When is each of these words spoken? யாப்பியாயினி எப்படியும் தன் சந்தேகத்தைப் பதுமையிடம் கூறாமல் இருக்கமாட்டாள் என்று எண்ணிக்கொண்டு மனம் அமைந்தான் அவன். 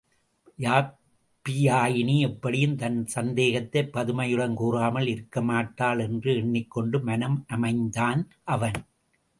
யாப்பியாயினி 0.59 2.19
எப்படியும் 2.19 2.75
தன் 2.75 3.05
சந்தேகத்தைப் 3.15 3.89
பதுமையிடம் 3.93 4.53
கூறாமல் 4.53 5.05
இருக்கமாட்டாள் 5.05 5.99
என்று 5.99 6.35
எண்ணிக்கொண்டு 6.35 6.99
மனம் 6.99 7.45
அமைந்தான் 7.49 8.23
அவன். 8.43 8.79